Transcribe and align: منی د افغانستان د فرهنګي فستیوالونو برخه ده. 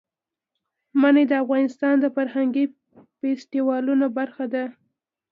منی 1.01 1.25
د 1.29 1.33
افغانستان 1.43 1.95
د 1.99 2.05
فرهنګي 2.15 2.65
فستیوالونو 3.19 4.07
برخه 4.17 4.45
ده. 4.53 4.63